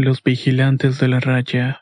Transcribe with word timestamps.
Los 0.00 0.22
Vigilantes 0.22 1.00
de 1.00 1.08
la 1.08 1.18
Raya. 1.18 1.80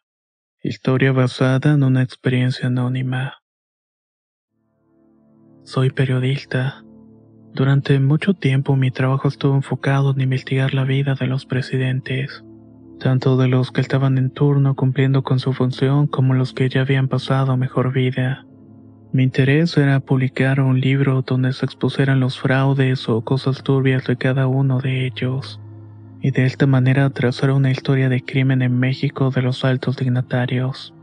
Historia 0.63 1.13
basada 1.13 1.75
en 1.75 1.83
una 1.83 2.03
experiencia 2.03 2.69
anónima. 2.69 3.43
Soy 5.65 5.91
periodista. 5.91 6.83
Durante 7.53 8.01
mucho 8.01 8.33
tiempo 8.33 8.75
mi 8.75 8.91
trabajo 8.91 9.29
estuvo 9.29 9.55
enfocado 9.55 10.13
en 10.13 10.23
investigar 10.23 10.73
la 10.73 10.85
vida 10.85 11.15
de 11.15 11.27
los 11.27 11.45
presidentes, 11.45 12.43
tanto 12.99 13.37
de 13.37 13.49
los 13.49 13.71
que 13.71 13.83
estaban 13.83 14.17
en 14.17 14.31
turno 14.31 14.75
cumpliendo 14.77 15.23
con 15.23 15.39
su 15.39 15.53
función 15.53 16.07
como 16.07 16.33
los 16.33 16.55
que 16.55 16.71
ya 16.71 16.81
habían 16.81 17.09
pasado 17.09 17.59
mejor 17.59 17.93
vida. 17.93 18.47
Mi 19.13 19.25
interés 19.25 19.77
era 19.77 20.01
publicar 20.01 20.63
un 20.63 20.81
libro 20.81 21.21
donde 21.21 21.53
se 21.53 21.67
expusieran 21.67 22.21
los 22.21 22.41
fraudes 22.41 23.11
o 23.11 23.21
cosas 23.21 23.63
turbias 23.63 24.07
de 24.07 24.17
cada 24.17 24.47
uno 24.47 24.81
de 24.81 25.05
ellos 25.05 25.61
y 26.21 26.31
de 26.31 26.47
esta 26.47 26.67
manera 26.67 27.11
trazar 27.11 27.51
una 27.51 27.71
historia 27.71 28.09
de 28.09 28.23
crimen 28.23 28.63
en 28.63 28.79
México 28.79 29.31
de 29.31 29.43
los 29.43 29.65
altos 29.65 29.97
dignatarios. 29.97 30.95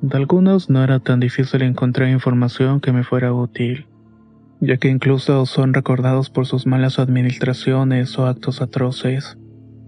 De 0.00 0.16
algunos 0.16 0.70
no 0.70 0.82
era 0.82 0.98
tan 1.00 1.20
difícil 1.20 1.62
encontrar 1.62 2.08
información 2.08 2.80
que 2.80 2.92
me 2.92 3.04
fuera 3.04 3.34
útil, 3.34 3.86
ya 4.60 4.76
que 4.76 4.88
incluso 4.88 5.44
son 5.46 5.74
recordados 5.74 6.30
por 6.30 6.46
sus 6.46 6.66
malas 6.66 6.98
administraciones 6.98 8.18
o 8.18 8.26
actos 8.26 8.62
atroces, 8.62 9.38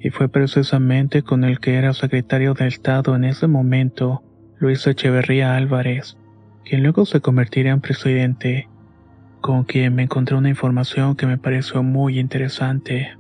y 0.00 0.10
fue 0.10 0.28
precisamente 0.28 1.22
con 1.22 1.44
el 1.44 1.60
que 1.60 1.74
era 1.74 1.92
secretario 1.92 2.54
de 2.54 2.66
Estado 2.66 3.14
en 3.14 3.24
ese 3.24 3.46
momento, 3.46 4.22
Luis 4.58 4.86
Echeverría 4.86 5.56
Álvarez, 5.56 6.16
quien 6.64 6.82
luego 6.82 7.06
se 7.06 7.20
convertiría 7.20 7.72
en 7.72 7.80
presidente, 7.80 8.68
con 9.40 9.64
quien 9.64 9.94
me 9.94 10.04
encontré 10.04 10.36
una 10.36 10.48
información 10.48 11.16
que 11.16 11.26
me 11.26 11.38
pareció 11.38 11.82
muy 11.82 12.18
interesante. 12.18 13.16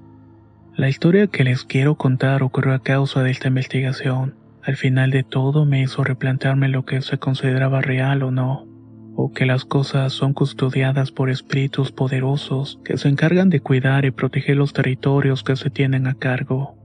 La 0.74 0.88
historia 0.88 1.26
que 1.26 1.44
les 1.44 1.64
quiero 1.64 1.96
contar 1.96 2.42
ocurrió 2.42 2.72
a 2.72 2.82
causa 2.82 3.22
de 3.22 3.30
esta 3.30 3.48
investigación. 3.48 4.36
Al 4.62 4.76
final 4.76 5.10
de 5.10 5.22
todo 5.22 5.66
me 5.66 5.82
hizo 5.82 6.02
replantearme 6.02 6.68
lo 6.68 6.86
que 6.86 7.02
se 7.02 7.18
consideraba 7.18 7.82
real 7.82 8.22
o 8.22 8.30
no, 8.30 8.66
o 9.14 9.32
que 9.32 9.44
las 9.44 9.66
cosas 9.66 10.14
son 10.14 10.32
custodiadas 10.32 11.12
por 11.12 11.28
espíritus 11.28 11.92
poderosos 11.92 12.80
que 12.86 12.96
se 12.96 13.10
encargan 13.10 13.50
de 13.50 13.60
cuidar 13.60 14.06
y 14.06 14.12
proteger 14.12 14.56
los 14.56 14.72
territorios 14.72 15.42
que 15.42 15.56
se 15.56 15.68
tienen 15.68 16.06
a 16.06 16.14
cargo. 16.14 16.78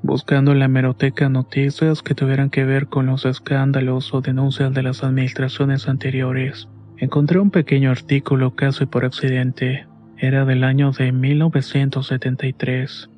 Buscando 0.00 0.52
en 0.52 0.60
la 0.60 0.66
hemeroteca 0.66 1.28
noticias 1.28 2.04
que 2.04 2.14
tuvieran 2.14 2.50
que 2.50 2.64
ver 2.64 2.86
con 2.86 3.06
los 3.06 3.24
escándalos 3.24 4.14
o 4.14 4.20
denuncias 4.20 4.72
de 4.72 4.84
las 4.84 5.02
administraciones 5.02 5.88
anteriores, 5.88 6.68
encontré 6.96 7.40
un 7.40 7.50
pequeño 7.50 7.90
artículo 7.90 8.54
casi 8.54 8.86
por 8.86 9.04
accidente 9.04 9.88
era 10.20 10.44
del 10.44 10.64
año 10.64 10.90
de 10.90 11.12
1973. 11.12 13.08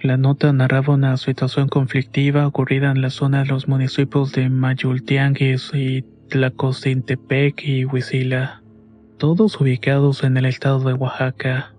La 0.00 0.16
nota 0.16 0.52
narraba 0.52 0.94
una 0.94 1.16
situación 1.16 1.68
conflictiva 1.68 2.46
ocurrida 2.48 2.90
en 2.90 3.00
la 3.00 3.10
zona 3.10 3.44
de 3.44 3.46
los 3.46 3.68
municipios 3.68 4.32
de 4.32 4.50
Mayultianguis 4.50 5.70
y 5.72 6.02
Tlacocintepec 6.28 7.62
y 7.62 7.84
Huizila, 7.84 8.62
todos 9.18 9.60
ubicados 9.60 10.24
en 10.24 10.36
el 10.36 10.46
estado 10.46 10.80
de 10.80 10.94
Oaxaca. 10.94 11.74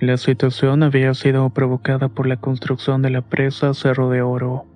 La 0.00 0.18
situación 0.18 0.82
había 0.82 1.14
sido 1.14 1.48
provocada 1.50 2.08
por 2.08 2.26
la 2.26 2.36
construcción 2.36 3.00
de 3.00 3.08
la 3.10 3.22
presa 3.22 3.72
Cerro 3.72 4.10
de 4.10 4.20
Oro. 4.20 4.66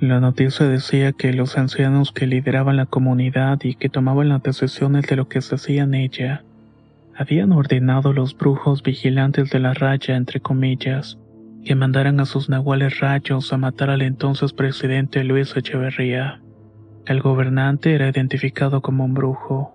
La 0.00 0.20
noticia 0.20 0.66
decía 0.66 1.12
que 1.12 1.34
los 1.34 1.58
ancianos 1.58 2.12
que 2.12 2.26
lideraban 2.26 2.76
la 2.76 2.86
comunidad 2.86 3.58
y 3.62 3.74
que 3.74 3.90
tomaban 3.90 4.30
las 4.30 4.42
decisiones 4.42 5.06
de 5.08 5.16
lo 5.16 5.28
que 5.28 5.42
se 5.42 5.56
hacía 5.56 5.82
en 5.82 5.94
ella, 5.94 6.44
habían 7.16 7.52
ordenado 7.52 8.12
los 8.12 8.36
brujos 8.36 8.82
vigilantes 8.82 9.50
de 9.50 9.60
la 9.60 9.72
raya, 9.72 10.16
entre 10.16 10.40
comillas, 10.40 11.18
que 11.64 11.74
mandaran 11.74 12.20
a 12.20 12.26
sus 12.26 12.48
nahuales 12.48 13.00
rayos 13.00 13.52
a 13.52 13.56
matar 13.56 13.90
al 13.90 14.02
entonces 14.02 14.52
presidente 14.52 15.22
Luis 15.24 15.56
Echeverría. 15.56 16.40
El 17.06 17.20
gobernante 17.20 17.94
era 17.94 18.08
identificado 18.08 18.82
como 18.82 19.04
un 19.04 19.14
brujo, 19.14 19.74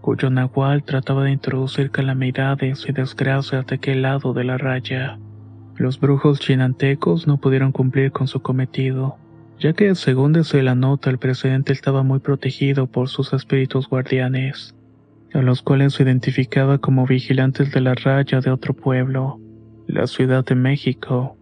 cuyo 0.00 0.30
nahual 0.30 0.82
trataba 0.84 1.24
de 1.24 1.32
introducir 1.32 1.90
calamidades 1.90 2.86
y 2.88 2.92
desgracias 2.92 3.66
de 3.66 3.76
aquel 3.76 4.02
lado 4.02 4.32
de 4.32 4.44
la 4.44 4.56
raya. 4.56 5.18
Los 5.76 6.00
brujos 6.00 6.40
chinantecos 6.40 7.26
no 7.26 7.36
pudieron 7.38 7.72
cumplir 7.72 8.12
con 8.12 8.26
su 8.26 8.40
cometido, 8.40 9.16
ya 9.58 9.74
que 9.74 9.94
según 9.94 10.32
dice 10.32 10.62
la 10.62 10.74
nota 10.74 11.10
el 11.10 11.18
presidente 11.18 11.72
estaba 11.72 12.02
muy 12.02 12.20
protegido 12.20 12.86
por 12.86 13.08
sus 13.08 13.32
espíritus 13.32 13.88
guardianes 13.88 14.74
a 15.34 15.42
los 15.42 15.62
cuales 15.62 15.94
se 15.94 16.02
identificaba 16.02 16.78
como 16.78 17.06
vigilantes 17.06 17.72
de 17.72 17.80
la 17.80 17.94
raya 17.94 18.40
de 18.40 18.50
otro 18.50 18.74
pueblo, 18.74 19.40
la 19.86 20.06
Ciudad 20.06 20.44
de 20.44 20.54
México. 20.54 21.36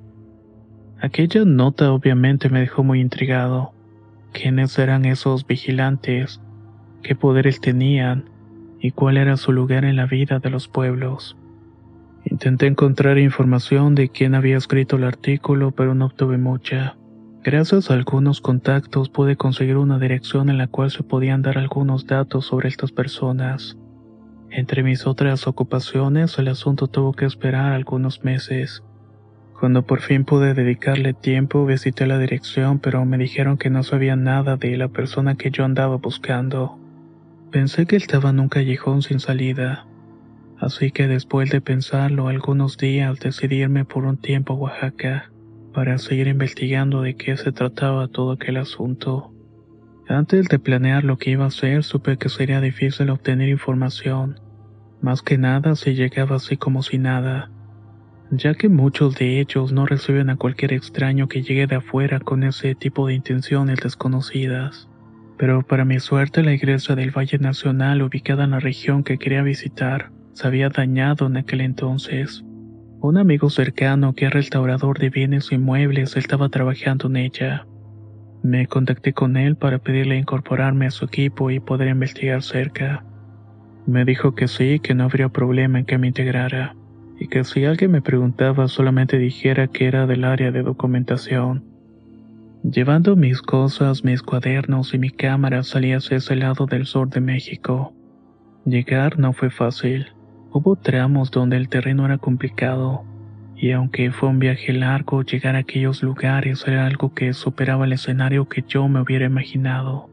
Aquella 1.00 1.44
nota 1.44 1.92
obviamente 1.92 2.48
me 2.48 2.60
dejó 2.60 2.82
muy 2.82 3.00
intrigado. 3.00 3.72
¿Quiénes 4.32 4.78
eran 4.78 5.04
esos 5.04 5.46
vigilantes? 5.46 6.40
¿Qué 7.02 7.14
poderes 7.14 7.60
tenían? 7.60 8.30
¿Y 8.80 8.90
cuál 8.90 9.16
era 9.16 9.36
su 9.36 9.52
lugar 9.52 9.84
en 9.84 9.96
la 9.96 10.06
vida 10.06 10.38
de 10.38 10.50
los 10.50 10.68
pueblos? 10.68 11.36
Intenté 12.24 12.66
encontrar 12.66 13.18
información 13.18 13.94
de 13.94 14.08
quién 14.08 14.34
había 14.34 14.56
escrito 14.56 14.96
el 14.96 15.04
artículo, 15.04 15.70
pero 15.70 15.94
no 15.94 16.06
obtuve 16.06 16.38
mucha. 16.38 16.96
Gracias 17.46 17.92
a 17.92 17.94
algunos 17.94 18.40
contactos 18.40 19.08
pude 19.08 19.36
conseguir 19.36 19.76
una 19.76 20.00
dirección 20.00 20.48
en 20.48 20.58
la 20.58 20.66
cual 20.66 20.90
se 20.90 21.04
podían 21.04 21.42
dar 21.42 21.58
algunos 21.58 22.04
datos 22.04 22.44
sobre 22.44 22.68
estas 22.68 22.90
personas. 22.90 23.78
Entre 24.50 24.82
mis 24.82 25.06
otras 25.06 25.46
ocupaciones, 25.46 26.40
el 26.40 26.48
asunto 26.48 26.88
tuvo 26.88 27.12
que 27.12 27.24
esperar 27.24 27.72
algunos 27.72 28.24
meses. 28.24 28.82
Cuando 29.60 29.86
por 29.86 30.00
fin 30.00 30.24
pude 30.24 30.54
dedicarle 30.54 31.14
tiempo, 31.14 31.64
visité 31.64 32.08
la 32.08 32.18
dirección, 32.18 32.80
pero 32.80 33.04
me 33.04 33.16
dijeron 33.16 33.58
que 33.58 33.70
no 33.70 33.84
sabía 33.84 34.16
nada 34.16 34.56
de 34.56 34.76
la 34.76 34.88
persona 34.88 35.36
que 35.36 35.52
yo 35.52 35.64
andaba 35.64 35.98
buscando. 35.98 36.80
Pensé 37.52 37.86
que 37.86 37.94
estaba 37.94 38.30
en 38.30 38.40
un 38.40 38.48
callejón 38.48 39.02
sin 39.02 39.20
salida. 39.20 39.86
Así 40.58 40.90
que 40.90 41.06
después 41.06 41.50
de 41.50 41.60
pensarlo 41.60 42.26
algunos 42.26 42.76
días 42.76 43.20
decidí 43.20 43.58
irme 43.58 43.84
por 43.84 44.04
un 44.04 44.16
tiempo 44.16 44.54
a 44.54 44.56
Oaxaca 44.56 45.30
para 45.76 45.98
seguir 45.98 46.26
investigando 46.26 47.02
de 47.02 47.16
qué 47.16 47.36
se 47.36 47.52
trataba 47.52 48.08
todo 48.08 48.32
aquel 48.32 48.56
asunto. 48.56 49.30
Antes 50.08 50.48
de 50.48 50.58
planear 50.58 51.04
lo 51.04 51.18
que 51.18 51.32
iba 51.32 51.44
a 51.44 51.48
hacer, 51.48 51.84
supe 51.84 52.16
que 52.16 52.30
sería 52.30 52.62
difícil 52.62 53.10
obtener 53.10 53.50
información, 53.50 54.40
más 55.02 55.20
que 55.20 55.36
nada 55.36 55.76
si 55.76 55.92
llegaba 55.92 56.36
así 56.36 56.56
como 56.56 56.82
si 56.82 56.96
nada, 56.96 57.50
ya 58.30 58.54
que 58.54 58.70
muchos 58.70 59.16
de 59.16 59.38
ellos 59.38 59.70
no 59.70 59.84
reciben 59.84 60.30
a 60.30 60.36
cualquier 60.36 60.72
extraño 60.72 61.28
que 61.28 61.42
llegue 61.42 61.66
de 61.66 61.76
afuera 61.76 62.20
con 62.20 62.42
ese 62.42 62.74
tipo 62.74 63.06
de 63.06 63.12
intenciones 63.12 63.78
desconocidas. 63.78 64.88
Pero 65.36 65.60
para 65.60 65.84
mi 65.84 66.00
suerte 66.00 66.42
la 66.42 66.54
iglesia 66.54 66.94
del 66.94 67.10
Valle 67.10 67.38
Nacional 67.38 68.00
ubicada 68.00 68.44
en 68.44 68.52
la 68.52 68.60
región 68.60 69.04
que 69.04 69.18
quería 69.18 69.42
visitar 69.42 70.10
se 70.32 70.46
había 70.46 70.70
dañado 70.70 71.26
en 71.26 71.36
aquel 71.36 71.60
entonces. 71.60 72.45
Un 73.08 73.18
amigo 73.18 73.50
cercano 73.50 74.14
que 74.14 74.26
es 74.26 74.32
restaurador 74.32 74.98
de 74.98 75.10
bienes 75.10 75.52
inmuebles 75.52 76.16
estaba 76.16 76.48
trabajando 76.48 77.06
en 77.06 77.18
ella. 77.18 77.64
Me 78.42 78.66
contacté 78.66 79.12
con 79.12 79.36
él 79.36 79.54
para 79.54 79.78
pedirle 79.78 80.18
incorporarme 80.18 80.86
a 80.86 80.90
su 80.90 81.04
equipo 81.04 81.52
y 81.52 81.60
poder 81.60 81.86
investigar 81.86 82.42
cerca. 82.42 83.04
Me 83.86 84.04
dijo 84.04 84.34
que 84.34 84.48
sí, 84.48 84.80
que 84.80 84.96
no 84.96 85.04
habría 85.04 85.28
problema 85.28 85.78
en 85.78 85.84
que 85.84 85.98
me 85.98 86.08
integrara, 86.08 86.74
y 87.16 87.28
que 87.28 87.44
si 87.44 87.64
alguien 87.64 87.92
me 87.92 88.02
preguntaba 88.02 88.66
solamente 88.66 89.18
dijera 89.18 89.68
que 89.68 89.86
era 89.86 90.08
del 90.08 90.24
área 90.24 90.50
de 90.50 90.64
documentación. 90.64 91.62
Llevando 92.64 93.14
mis 93.14 93.40
cosas, 93.40 94.02
mis 94.02 94.20
cuadernos 94.20 94.94
y 94.94 94.98
mi 94.98 95.10
cámara 95.10 95.62
salí 95.62 95.92
hacia 95.92 96.16
ese 96.16 96.34
lado 96.34 96.66
del 96.66 96.86
sur 96.86 97.08
de 97.08 97.20
México. 97.20 97.94
Llegar 98.64 99.16
no 99.16 99.32
fue 99.32 99.50
fácil. 99.50 100.15
Hubo 100.58 100.74
tramos 100.74 101.30
donde 101.30 101.58
el 101.58 101.68
terreno 101.68 102.06
era 102.06 102.16
complicado, 102.16 103.04
y 103.56 103.72
aunque 103.72 104.10
fue 104.10 104.30
un 104.30 104.38
viaje 104.38 104.72
largo, 104.72 105.20
llegar 105.20 105.54
a 105.54 105.58
aquellos 105.58 106.02
lugares 106.02 106.66
era 106.66 106.86
algo 106.86 107.12
que 107.12 107.34
superaba 107.34 107.84
el 107.84 107.92
escenario 107.92 108.48
que 108.48 108.64
yo 108.66 108.88
me 108.88 109.02
hubiera 109.02 109.26
imaginado. 109.26 110.08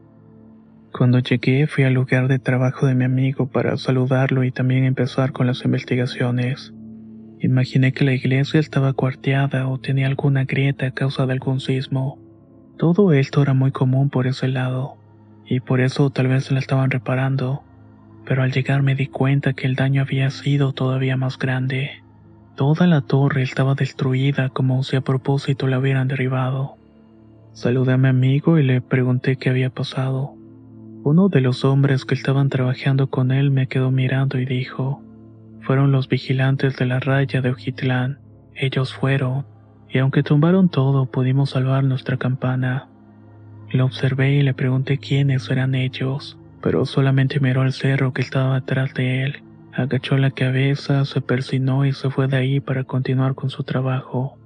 Cuando 0.92 1.18
llegué 1.20 1.66
fui 1.66 1.84
al 1.84 1.94
lugar 1.94 2.28
de 2.28 2.38
trabajo 2.38 2.84
de 2.84 2.94
mi 2.94 3.06
amigo 3.06 3.46
para 3.46 3.78
saludarlo 3.78 4.44
y 4.44 4.50
también 4.50 4.84
empezar 4.84 5.32
con 5.32 5.46
las 5.46 5.64
investigaciones. 5.64 6.74
Imaginé 7.40 7.94
que 7.94 8.04
la 8.04 8.12
iglesia 8.12 8.60
estaba 8.60 8.92
cuarteada 8.92 9.66
o 9.66 9.80
tenía 9.80 10.08
alguna 10.08 10.44
grieta 10.44 10.88
a 10.88 10.90
causa 10.90 11.24
de 11.24 11.32
algún 11.32 11.58
sismo. 11.58 12.18
Todo 12.76 13.14
esto 13.14 13.40
era 13.40 13.54
muy 13.54 13.70
común 13.70 14.10
por 14.10 14.26
ese 14.26 14.48
lado, 14.48 14.98
y 15.46 15.60
por 15.60 15.80
eso 15.80 16.10
tal 16.10 16.28
vez 16.28 16.52
la 16.52 16.58
estaban 16.58 16.90
reparando, 16.90 17.62
pero 18.26 18.42
al 18.42 18.52
llegar 18.52 18.82
me 18.82 18.94
di 18.94 19.06
cuenta 19.06 19.52
que 19.52 19.66
el 19.66 19.74
daño 19.74 20.02
había 20.02 20.30
sido 20.30 20.72
todavía 20.72 21.16
más 21.16 21.38
grande. 21.38 22.02
Toda 22.56 22.86
la 22.86 23.00
torre 23.00 23.42
estaba 23.42 23.74
destruida 23.74 24.48
como 24.48 24.82
si 24.82 24.96
a 24.96 25.00
propósito 25.00 25.66
la 25.66 25.78
hubieran 25.78 26.08
derribado. 26.08 26.76
Saludé 27.52 27.92
a 27.92 27.98
mi 27.98 28.08
amigo 28.08 28.58
y 28.58 28.62
le 28.62 28.80
pregunté 28.80 29.36
qué 29.36 29.50
había 29.50 29.70
pasado. 29.70 30.34
Uno 31.02 31.28
de 31.28 31.40
los 31.40 31.64
hombres 31.64 32.04
que 32.04 32.14
estaban 32.14 32.48
trabajando 32.48 33.08
con 33.10 33.30
él 33.30 33.50
me 33.50 33.66
quedó 33.66 33.90
mirando 33.90 34.38
y 34.38 34.46
dijo, 34.46 35.02
fueron 35.60 35.92
los 35.92 36.08
vigilantes 36.08 36.76
de 36.76 36.86
la 36.86 37.00
raya 37.00 37.40
de 37.40 37.50
Ojitlán. 37.50 38.18
Ellos 38.54 38.94
fueron, 38.94 39.46
y 39.88 39.98
aunque 39.98 40.22
tumbaron 40.22 40.68
todo, 40.68 41.06
pudimos 41.06 41.50
salvar 41.50 41.84
nuestra 41.84 42.16
campana. 42.16 42.88
Lo 43.70 43.84
observé 43.84 44.34
y 44.34 44.42
le 44.42 44.54
pregunté 44.54 44.98
quiénes 44.98 45.50
eran 45.50 45.74
ellos, 45.74 46.38
pero 46.64 46.86
solamente 46.86 47.40
miró 47.40 47.60
al 47.60 47.74
cerro 47.74 48.14
que 48.14 48.22
estaba 48.22 48.56
atrás 48.56 48.94
de 48.94 49.22
él. 49.22 49.42
Agachó 49.74 50.16
la 50.16 50.30
cabeza, 50.30 51.04
se 51.04 51.20
persinó 51.20 51.84
y 51.84 51.92
se 51.92 52.08
fue 52.08 52.26
de 52.26 52.38
ahí 52.38 52.58
para 52.58 52.84
continuar 52.84 53.34
con 53.34 53.50
su 53.50 53.64
trabajo. 53.64 54.38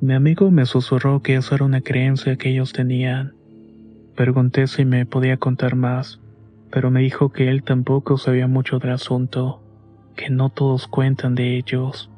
Mi 0.00 0.14
amigo 0.14 0.50
me 0.50 0.66
susurró 0.66 1.22
que 1.22 1.36
esa 1.36 1.54
era 1.54 1.64
una 1.64 1.82
creencia 1.82 2.34
que 2.34 2.50
ellos 2.50 2.72
tenían. 2.72 3.34
Pregunté 4.16 4.66
si 4.66 4.84
me 4.84 5.06
podía 5.06 5.36
contar 5.36 5.76
más, 5.76 6.20
pero 6.72 6.90
me 6.90 7.00
dijo 7.02 7.30
que 7.30 7.48
él 7.48 7.62
tampoco 7.62 8.18
sabía 8.18 8.48
mucho 8.48 8.80
del 8.80 8.90
asunto 8.90 9.62
que 10.16 10.30
no 10.30 10.48
todos 10.48 10.88
cuentan 10.88 11.36
de 11.36 11.56
ellos, 11.58 12.10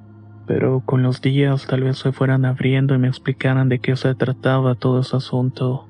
pero 0.47 0.81
con 0.87 1.03
los 1.03 1.21
días 1.21 1.67
tal 1.67 1.83
vez 1.83 1.99
se 1.99 2.13
fueran 2.13 2.47
abriendo 2.47 2.95
y 2.95 2.99
me 2.99 3.09
explicaran 3.09 3.69
de 3.69 3.79
qué 3.81 3.95
se 3.95 4.15
trataba 4.15 4.75
todo 4.75 5.01
ese 5.01 5.17
asunto. 5.17 5.88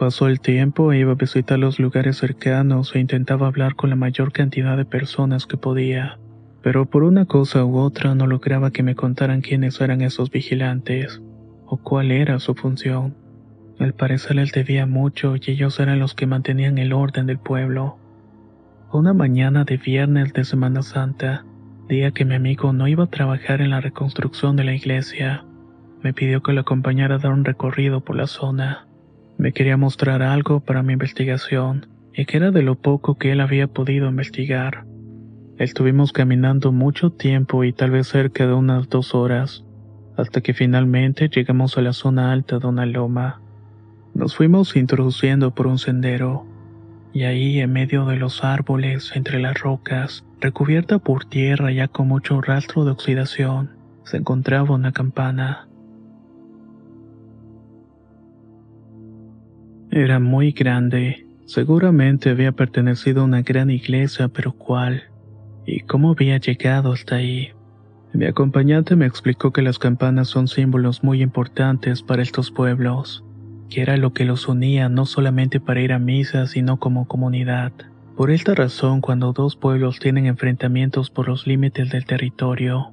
Pasó 0.00 0.28
el 0.28 0.40
tiempo 0.40 0.94
iba 0.94 1.12
a 1.12 1.14
visitar 1.14 1.58
los 1.58 1.78
lugares 1.78 2.16
cercanos 2.16 2.96
e 2.96 3.00
intentaba 3.00 3.46
hablar 3.46 3.74
con 3.76 3.90
la 3.90 3.96
mayor 3.96 4.32
cantidad 4.32 4.74
de 4.78 4.86
personas 4.86 5.44
que 5.44 5.58
podía, 5.58 6.18
pero 6.62 6.86
por 6.86 7.02
una 7.02 7.26
cosa 7.26 7.66
u 7.66 7.76
otra 7.76 8.14
no 8.14 8.26
lograba 8.26 8.70
que 8.70 8.82
me 8.82 8.94
contaran 8.94 9.42
quiénes 9.42 9.78
eran 9.78 10.00
esos 10.00 10.30
vigilantes 10.30 11.20
o 11.66 11.76
cuál 11.76 12.12
era 12.12 12.38
su 12.38 12.54
función. 12.54 13.14
Al 13.78 13.92
parecer 13.92 14.36
les 14.36 14.52
debía 14.52 14.86
mucho 14.86 15.34
y 15.36 15.50
ellos 15.50 15.78
eran 15.78 15.98
los 15.98 16.14
que 16.14 16.26
mantenían 16.26 16.78
el 16.78 16.94
orden 16.94 17.26
del 17.26 17.38
pueblo. 17.38 17.98
Una 18.94 19.12
mañana 19.12 19.64
de 19.64 19.76
viernes 19.76 20.32
de 20.32 20.44
Semana 20.44 20.80
Santa, 20.80 21.44
día 21.90 22.10
que 22.12 22.24
mi 22.24 22.36
amigo 22.36 22.72
no 22.72 22.88
iba 22.88 23.04
a 23.04 23.10
trabajar 23.10 23.60
en 23.60 23.68
la 23.68 23.82
reconstrucción 23.82 24.56
de 24.56 24.64
la 24.64 24.72
iglesia, 24.72 25.44
me 26.02 26.14
pidió 26.14 26.42
que 26.42 26.54
lo 26.54 26.62
acompañara 26.62 27.16
a 27.16 27.18
dar 27.18 27.32
un 27.32 27.44
recorrido 27.44 28.00
por 28.00 28.16
la 28.16 28.26
zona. 28.26 28.86
Me 29.40 29.52
quería 29.52 29.78
mostrar 29.78 30.20
algo 30.20 30.60
para 30.60 30.82
mi 30.82 30.92
investigación, 30.92 31.86
y 32.12 32.26
que 32.26 32.36
era 32.36 32.50
de 32.50 32.60
lo 32.60 32.74
poco 32.74 33.16
que 33.16 33.32
él 33.32 33.40
había 33.40 33.68
podido 33.68 34.06
investigar. 34.06 34.84
Estuvimos 35.56 36.12
caminando 36.12 36.72
mucho 36.72 37.08
tiempo 37.10 37.64
y 37.64 37.72
tal 37.72 37.90
vez 37.90 38.06
cerca 38.08 38.46
de 38.46 38.52
unas 38.52 38.90
dos 38.90 39.14
horas, 39.14 39.64
hasta 40.18 40.42
que 40.42 40.52
finalmente 40.52 41.30
llegamos 41.30 41.78
a 41.78 41.80
la 41.80 41.94
zona 41.94 42.32
alta 42.32 42.58
de 42.58 42.66
una 42.66 42.84
loma. 42.84 43.40
Nos 44.12 44.36
fuimos 44.36 44.76
introduciendo 44.76 45.54
por 45.54 45.68
un 45.68 45.78
sendero 45.78 46.44
y 47.14 47.22
ahí 47.22 47.60
en 47.60 47.72
medio 47.72 48.04
de 48.04 48.16
los 48.16 48.44
árboles, 48.44 49.10
entre 49.14 49.40
las 49.40 49.58
rocas, 49.58 50.22
recubierta 50.38 50.98
por 50.98 51.24
tierra 51.24 51.72
ya 51.72 51.88
con 51.88 52.08
mucho 52.08 52.42
rastro 52.42 52.84
de 52.84 52.90
oxidación, 52.90 53.70
se 54.04 54.18
encontraba 54.18 54.74
una 54.74 54.92
campana. 54.92 55.69
Era 59.90 60.18
muy 60.18 60.52
grande, 60.52 61.26
seguramente 61.46 62.30
había 62.30 62.52
pertenecido 62.52 63.22
a 63.22 63.24
una 63.24 63.42
gran 63.42 63.70
iglesia, 63.70 64.28
pero 64.28 64.52
¿cuál? 64.52 65.02
¿Y 65.66 65.80
cómo 65.80 66.12
había 66.12 66.38
llegado 66.38 66.92
hasta 66.92 67.16
ahí? 67.16 67.50
Mi 68.12 68.26
acompañante 68.26 68.96
me 68.96 69.06
explicó 69.06 69.52
que 69.52 69.62
las 69.62 69.78
campanas 69.78 70.28
son 70.28 70.48
símbolos 70.48 71.02
muy 71.04 71.22
importantes 71.22 72.02
para 72.02 72.22
estos 72.22 72.50
pueblos 72.50 73.24
que 73.70 73.80
era 73.80 73.96
lo 73.96 74.12
que 74.12 74.24
los 74.24 74.48
unía 74.48 74.88
no 74.88 75.06
solamente 75.06 75.60
para 75.60 75.80
ir 75.80 75.92
a 75.92 75.98
misa, 75.98 76.46
sino 76.46 76.78
como 76.78 77.06
comunidad. 77.06 77.72
Por 78.16 78.30
esta 78.30 78.54
razón, 78.54 79.00
cuando 79.00 79.32
dos 79.32 79.56
pueblos 79.56 79.98
tienen 80.00 80.26
enfrentamientos 80.26 81.08
por 81.08 81.28
los 81.28 81.46
límites 81.46 81.88
del 81.90 82.04
territorio, 82.04 82.92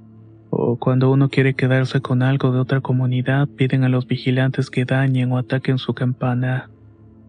o 0.49 0.77
cuando 0.77 1.11
uno 1.11 1.29
quiere 1.29 1.55
quedarse 1.55 1.99
con 1.99 2.21
algo 2.21 2.51
de 2.51 2.59
otra 2.59 2.79
comunidad, 2.79 3.49
piden 3.49 3.83
a 3.83 3.89
los 3.89 4.07
vigilantes 4.07 4.69
que 4.69 4.85
dañen 4.85 5.31
o 5.31 5.37
ataquen 5.37 5.79
su 5.79 5.93
campana. 5.93 6.69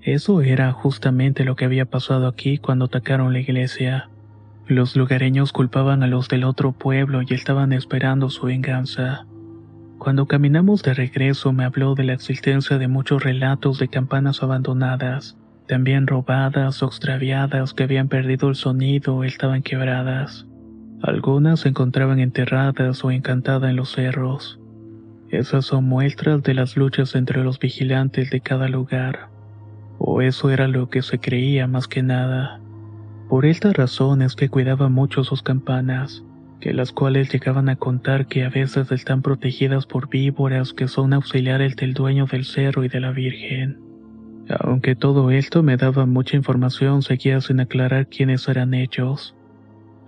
Eso 0.08 0.40
era 0.40 0.72
justamente 0.72 1.44
lo 1.44 1.54
que 1.54 1.66
había 1.66 1.84
pasado 1.84 2.28
aquí 2.28 2.56
cuando 2.56 2.86
atacaron 2.86 3.34
la 3.34 3.40
iglesia. 3.40 4.08
Los 4.66 4.96
lugareños 4.96 5.52
culpaban 5.52 6.02
a 6.02 6.06
los 6.06 6.28
del 6.28 6.44
otro 6.44 6.72
pueblo 6.72 7.20
y 7.20 7.34
estaban 7.34 7.74
esperando 7.74 8.30
su 8.30 8.46
venganza. 8.46 9.26
Cuando 9.98 10.24
caminamos 10.24 10.82
de 10.82 10.94
regreso 10.94 11.52
me 11.52 11.64
habló 11.64 11.94
de 11.94 12.04
la 12.04 12.14
existencia 12.14 12.78
de 12.78 12.88
muchos 12.88 13.22
relatos 13.22 13.78
de 13.78 13.88
campanas 13.88 14.42
abandonadas, 14.42 15.36
también 15.66 16.06
robadas 16.06 16.82
o 16.82 16.86
extraviadas 16.86 17.74
que 17.74 17.82
habían 17.82 18.08
perdido 18.08 18.48
el 18.48 18.54
sonido 18.54 19.14
o 19.14 19.24
estaban 19.24 19.60
quebradas. 19.60 20.46
Algunas 21.02 21.60
se 21.60 21.68
encontraban 21.68 22.18
enterradas 22.18 23.04
o 23.04 23.10
encantadas 23.10 23.68
en 23.68 23.76
los 23.76 23.92
cerros. 23.92 24.58
Esas 25.28 25.66
son 25.66 25.84
muestras 25.84 26.42
de 26.42 26.54
las 26.54 26.78
luchas 26.78 27.14
entre 27.14 27.44
los 27.44 27.58
vigilantes 27.58 28.30
de 28.30 28.40
cada 28.40 28.68
lugar. 28.68 29.36
O 29.98 30.22
eso 30.22 30.50
era 30.50 30.68
lo 30.68 30.88
que 30.88 31.02
se 31.02 31.18
creía 31.18 31.66
más 31.66 31.88
que 31.88 32.02
nada. 32.02 32.60
Por 33.28 33.46
esta 33.46 33.72
razón 33.72 34.22
es 34.22 34.36
que 34.36 34.48
cuidaba 34.48 34.88
mucho 34.88 35.24
sus 35.24 35.42
campanas 35.42 36.22
que 36.60 36.74
las 36.74 36.92
cuales 36.92 37.32
llegaban 37.32 37.68
a 37.68 37.76
contar 37.76 38.26
que 38.26 38.44
a 38.44 38.48
veces 38.48 38.90
están 38.90 39.22
protegidas 39.22 39.86
por 39.86 40.08
víboras 40.08 40.72
que 40.72 40.88
son 40.88 41.12
auxiliares 41.12 41.76
del 41.76 41.94
dueño 41.94 42.26
del 42.26 42.44
cerro 42.44 42.84
y 42.84 42.88
de 42.88 43.00
la 43.00 43.12
Virgen. 43.12 43.78
Aunque 44.60 44.96
todo 44.96 45.30
esto 45.30 45.62
me 45.62 45.76
daba 45.76 46.06
mucha 46.06 46.36
información, 46.36 47.02
seguía 47.02 47.40
sin 47.40 47.60
aclarar 47.60 48.08
quiénes 48.08 48.48
eran 48.48 48.74
ellos, 48.74 49.36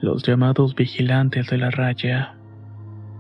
los 0.01 0.23
llamados 0.23 0.75
vigilantes 0.75 1.49
de 1.51 1.59
la 1.59 1.71
raya. 1.71 2.35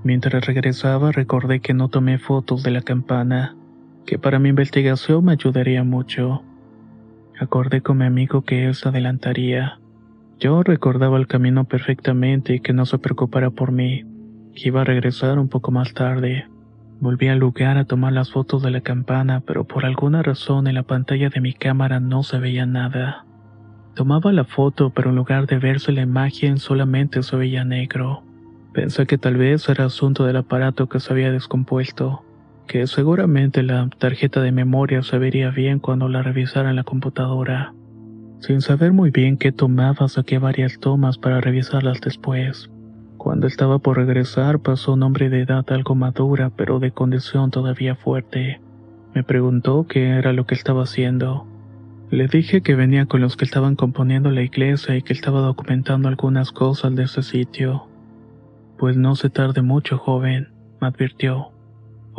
Mientras 0.03 0.47
regresaba 0.47 1.13
recordé 1.13 1.61
que 1.61 1.75
no 1.75 1.89
tomé 1.89 2.19
fotos 2.19 2.63
de 2.63 2.71
la 2.71 2.81
campana, 2.81 3.55
que 4.07 4.19
para 4.19 4.39
mi 4.39 4.49
investigación 4.49 5.27
me 5.27 5.33
ayudaría 5.33 5.85
mucho. 5.85 6.43
Acordé 7.41 7.81
con 7.81 7.99
mi 7.99 8.05
amigo 8.05 8.43
que 8.43 8.67
él 8.67 8.75
se 8.75 8.89
adelantaría 8.89 9.81
yo 10.41 10.63
recordaba 10.63 11.19
el 11.19 11.27
camino 11.27 11.67
perfectamente 11.67 12.55
y 12.55 12.61
que 12.61 12.73
no 12.73 12.87
se 12.87 12.97
preocupara 12.97 13.51
por 13.51 13.73
mí, 13.73 14.05
que 14.55 14.69
iba 14.69 14.81
a 14.81 14.85
regresar 14.85 15.39
un 15.39 15.51
poco 15.51 15.71
más 15.71 15.93
tarde. 15.93 16.49
Volví 16.99 17.29
al 17.29 17.39
lugar 17.39 17.77
a 17.77 17.85
tomar 17.85 18.15
las 18.15 18.33
fotos 18.33 18.63
de 18.63 18.71
la 18.71 18.81
campana, 18.81 19.43
pero 19.47 19.65
por 19.65 19.85
alguna 19.85 20.23
razón 20.23 20.67
en 20.67 20.77
la 20.77 20.83
pantalla 20.83 21.29
de 21.29 21.43
mi 21.43 21.53
cámara 21.53 22.01
no 22.01 22.23
se 22.23 22.39
veía 22.39 22.65
nada. 22.65 23.27
Tomaba 23.95 24.33
la 24.33 24.45
foto, 24.45 24.95
pero 24.95 25.11
en 25.11 25.17
lugar 25.17 25.47
de 25.47 25.59
verse 25.59 25.93
la 25.93 26.01
imagen 26.01 26.57
solamente 26.57 27.23
se 27.23 27.37
veía 27.37 27.67
negro. 27.67 28.23
Pensé 28.73 29.05
que 29.05 29.19
tal 29.19 29.37
vez 29.37 29.69
era 29.69 29.85
asunto 29.85 30.25
del 30.25 30.37
aparato 30.37 30.89
que 30.89 31.01
se 31.01 31.13
había 31.13 31.31
descompuesto, 31.33 32.25
que 32.67 32.87
seguramente 32.87 33.63
la 33.63 33.89
tarjeta 33.99 34.41
de 34.41 34.53
memoria 34.53 35.03
se 35.03 35.19
vería 35.19 35.51
bien 35.51 35.79
cuando 35.79 36.09
la 36.09 36.23
revisara 36.23 36.71
en 36.71 36.77
la 36.77 36.85
computadora. 36.85 37.75
Sin 38.41 38.61
saber 38.63 38.93
muy 38.93 39.11
bien 39.11 39.37
qué 39.37 39.53
tomaba, 39.53 40.09
saqué 40.09 40.39
varias 40.39 40.79
tomas 40.79 41.19
para 41.19 41.41
revisarlas 41.41 42.01
después. 42.01 42.71
Cuando 43.19 43.47
estaba 43.47 43.79
por 43.79 43.99
regresar, 43.99 44.61
pasó 44.61 44.95
un 44.95 45.03
hombre 45.03 45.29
de 45.29 45.43
edad 45.43 45.65
algo 45.73 45.95
madura, 45.95 46.51
pero 46.57 46.79
de 46.79 46.91
condición 46.91 47.51
todavía 47.51 47.95
fuerte. 47.97 48.61
Me 49.15 49.23
preguntó 49.25 49.87
qué 49.87 50.09
era 50.11 50.33
lo 50.33 50.47
que 50.47 50.55
estaba 50.55 50.85
haciendo. 50.85 51.47
Le 52.11 52.29
dije 52.29 52.63
que 52.63 52.75
venía 52.75 53.05
con 53.05 53.21
los 53.21 53.37
que 53.37 53.45
estaban 53.45 53.77
componiendo 53.77 54.31
la 54.31 54.43
iglesia 54.43 54.97
y 54.97 55.03
que 55.03 55.13
estaba 55.13 55.41
documentando 55.41 56.09
algunas 56.09 56.51
cosas 56.51 56.95
de 56.97 57.05
ese 57.05 57.23
sitio. 57.23 57.89
Pues 58.79 58.97
no 58.97 59.15
se 59.17 59.29
tarde 59.29 59.61
mucho, 59.61 59.99
joven, 59.99 60.49
me 60.81 60.89
advirtió. 60.89 61.53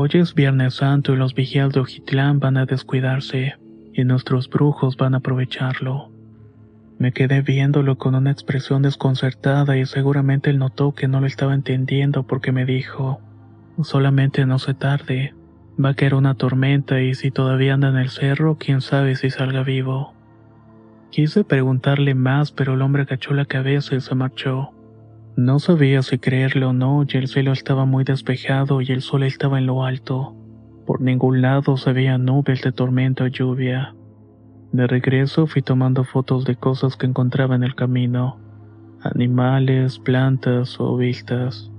Hoy 0.03 0.09
es 0.13 0.33
Viernes 0.33 0.73
Santo 0.73 1.13
y 1.13 1.15
los 1.15 1.35
vigías 1.35 1.71
de 1.73 1.79
Ojitlán 1.79 2.39
van 2.39 2.57
a 2.57 2.65
descuidarse, 2.65 3.57
y 3.93 4.03
nuestros 4.03 4.49
brujos 4.49 4.97
van 4.97 5.13
a 5.13 5.17
aprovecharlo. 5.17 6.11
Me 6.97 7.11
quedé 7.11 7.43
viéndolo 7.43 7.99
con 7.99 8.15
una 8.15 8.31
expresión 8.31 8.81
desconcertada 8.81 9.77
y 9.77 9.85
seguramente 9.85 10.49
él 10.49 10.57
notó 10.57 10.95
que 10.95 11.07
no 11.07 11.21
lo 11.21 11.27
estaba 11.27 11.53
entendiendo 11.53 12.23
porque 12.23 12.51
me 12.51 12.65
dijo, 12.65 13.21
solamente 13.83 14.47
no 14.47 14.57
se 14.57 14.73
tarde, 14.73 15.35
va 15.79 15.89
a 15.89 15.93
caer 15.93 16.15
una 16.15 16.33
tormenta 16.33 16.99
y 16.99 17.13
si 17.13 17.29
todavía 17.29 17.75
anda 17.75 17.89
en 17.89 17.97
el 17.97 18.09
cerro, 18.09 18.57
quién 18.57 18.81
sabe 18.81 19.15
si 19.15 19.29
salga 19.29 19.61
vivo. 19.61 20.15
Quise 21.11 21.43
preguntarle 21.43 22.15
más, 22.15 22.51
pero 22.51 22.73
el 22.73 22.81
hombre 22.81 23.05
cachó 23.05 23.35
la 23.35 23.45
cabeza 23.45 23.93
y 23.93 24.01
se 24.01 24.15
marchó. 24.15 24.73
No 25.37 25.59
sabía 25.59 26.01
si 26.01 26.17
creerlo 26.17 26.69
o 26.69 26.73
no, 26.73 27.05
y 27.07 27.17
el 27.17 27.27
cielo 27.27 27.53
estaba 27.53 27.85
muy 27.85 28.03
despejado 28.03 28.81
y 28.81 28.91
el 28.91 29.01
sol 29.01 29.23
estaba 29.23 29.59
en 29.59 29.65
lo 29.65 29.85
alto. 29.85 30.35
Por 30.85 30.99
ningún 31.01 31.41
lado 31.41 31.77
se 31.77 31.93
veían 31.93 32.25
nubes 32.25 32.61
de 32.61 32.73
tormenta 32.73 33.23
o 33.23 33.27
lluvia. 33.27 33.95
De 34.73 34.87
regreso 34.87 35.47
fui 35.47 35.61
tomando 35.61 36.03
fotos 36.03 36.43
de 36.43 36.55
cosas 36.55 36.97
que 36.97 37.05
encontraba 37.05 37.55
en 37.55 37.63
el 37.63 37.75
camino. 37.75 38.39
Animales, 39.01 39.99
plantas 39.99 40.79
o 40.79 40.97
vistas. 40.97 41.71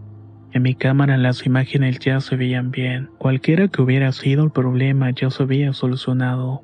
En 0.53 0.63
mi 0.63 0.75
cámara 0.75 1.17
las 1.19 1.45
imágenes 1.47 1.99
ya 1.99 2.21
se 2.21 2.37
veían 2.37 2.71
bien. 2.71 3.11
Cualquiera 3.19 3.69
que 3.69 3.83
hubiera 3.83 4.13
sido 4.13 4.45
el 4.45 4.51
problema 4.51 5.11
ya 5.11 5.31
se 5.31 5.43
había 5.43 5.73
solucionado. 5.75 6.63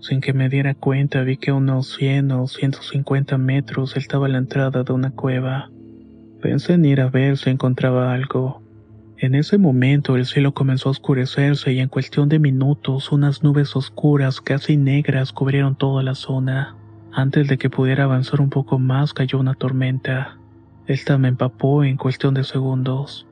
Sin 0.00 0.20
que 0.20 0.32
me 0.32 0.48
diera 0.48 0.74
cuenta 0.74 1.22
vi 1.22 1.36
que 1.36 1.50
a 1.50 1.54
unos 1.54 1.94
100 1.96 2.32
o 2.32 2.46
150 2.46 3.38
metros 3.38 3.96
estaba 3.96 4.28
la 4.28 4.38
entrada 4.38 4.82
de 4.82 4.92
una 4.92 5.10
cueva. 5.10 5.70
Pensé 6.40 6.74
en 6.74 6.84
ir 6.84 7.00
a 7.00 7.08
ver 7.08 7.38
si 7.38 7.50
encontraba 7.50 8.12
algo. 8.12 8.62
En 9.18 9.34
ese 9.34 9.56
momento 9.56 10.16
el 10.16 10.26
cielo 10.26 10.52
comenzó 10.52 10.90
a 10.90 10.92
oscurecerse 10.92 11.72
y 11.72 11.78
en 11.78 11.88
cuestión 11.88 12.28
de 12.28 12.38
minutos 12.38 13.10
unas 13.10 13.42
nubes 13.42 13.74
oscuras 13.74 14.42
casi 14.42 14.76
negras 14.76 15.32
cubrieron 15.32 15.74
toda 15.74 16.02
la 16.02 16.14
zona. 16.14 16.76
Antes 17.12 17.48
de 17.48 17.56
que 17.56 17.70
pudiera 17.70 18.04
avanzar 18.04 18.42
un 18.42 18.50
poco 18.50 18.78
más 18.78 19.14
cayó 19.14 19.38
una 19.38 19.54
tormenta. 19.54 20.36
Esta 20.86 21.16
me 21.16 21.28
empapó 21.28 21.82
en 21.82 21.96
cuestión 21.96 22.34
de 22.34 22.44
segundos. 22.44 23.26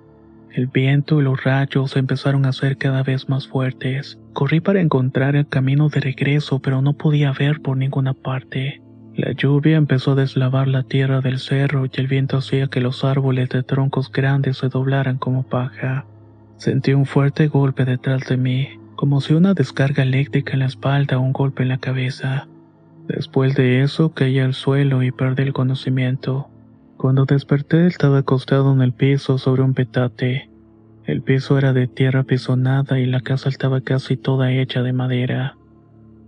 El 0.51 0.69
viento 0.69 1.21
y 1.21 1.25
los 1.25 1.45
rayos 1.45 1.97
empezaron 1.97 2.47
a 2.47 2.53
ser 2.53 2.79
cada 2.79 3.03
vez 3.03 3.29
más 3.29 3.47
fuertes. 3.47 4.19
Corrí 4.33 4.61
para 4.61 4.81
encontrar 4.81 5.37
el 5.37 5.49
camino 5.49 5.89
de 5.89 6.01
regreso, 6.01 6.61
pero 6.61 6.81
no 6.81 6.95
podía 6.95 7.33
ver 7.33 7.61
por 7.61 7.77
ninguna 7.77 8.15
parte. 8.15 8.84
La 9.17 9.31
lluvia 9.31 9.77
empezó 9.77 10.13
a 10.13 10.17
deslavar 10.17 10.67
la 10.67 10.83
tierra 10.83 11.21
del 11.21 11.39
cerro 11.39 11.87
y 11.87 11.91
el 12.01 12.09
viento 12.09 12.39
hacía 12.39 12.67
que 12.67 12.81
los 12.81 13.05
árboles 13.05 13.49
de 13.49 13.63
troncos 13.63 14.11
grandes 14.11 14.59
se 14.59 14.69
doblaran 14.69 15.19
como 15.19 15.45
paja. 15.45 16.05
Sentí 16.57 16.95
un 16.95 17.07
fuerte 17.07 17.47
golpe 17.47 17.85
detrás 17.85 18.27
de 18.29 18.37
mí, 18.37 18.81
como 18.97 19.21
si 19.21 19.35
una 19.35 19.55
descarga 19.55 20.03
eléctrica 20.03 20.55
en 20.55 20.61
la 20.61 20.67
espalda 20.67 21.19
o 21.19 21.21
un 21.21 21.33
golpe 21.33 21.63
en 21.63 21.69
la 21.69 21.79
cabeza. 21.79 22.49
Después 23.07 23.55
de 23.55 23.83
eso 23.83 24.13
caí 24.13 24.41
al 24.41 24.53
suelo 24.53 25.05
y 25.05 25.13
perdí 25.13 25.45
el 25.45 25.53
conocimiento. 25.53 26.49
Cuando 26.97 27.25
desperté 27.25 27.87
estaba 27.87 28.19
acostado 28.19 28.73
en 28.73 28.83
el 28.83 28.93
piso 28.93 29.39
sobre 29.39 29.63
un 29.63 29.75
petate. 29.75 30.51
El 31.05 31.23
piso 31.23 31.57
era 31.57 31.73
de 31.73 31.87
tierra 31.87 32.25
pisonada 32.25 32.99
y 32.99 33.07
la 33.07 33.21
casa 33.21 33.49
estaba 33.49 33.81
casi 33.81 34.17
toda 34.17 34.51
hecha 34.51 34.83
de 34.83 34.93
madera. 34.93 35.57